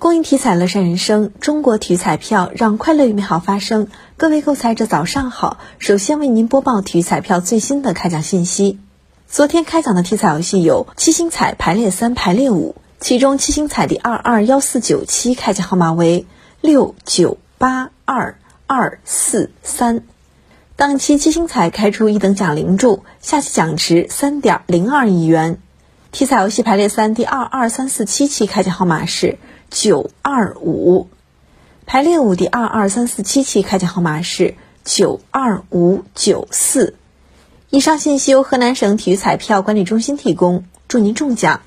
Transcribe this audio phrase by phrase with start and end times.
[0.00, 3.88] 公益体彩乐善人生，中国体育彩票让快乐与美好发生。
[4.16, 8.78] 各位购彩者早上好，首先为您播报体育彩票最新的开奖信息。
[9.28, 16.24] 昨天开奖的体彩游戏有七星彩排列三、排列五，其中七星彩第二二幺四九七开奖号码为
[16.62, 20.04] 六九八二二四三。
[20.76, 25.60] 当期七星彩开出一等奖零注，下期奖池三点零二亿元。
[26.10, 29.38] 体彩游戏排列三第二二三四七期开奖号码是。
[29.70, 31.08] 九二五，
[31.86, 36.94] 排列五第二二三四七期开奖号码是九二五九四。
[37.70, 41.60] 以上信息由河南省体育彩票管理中心提供，祝您中奖。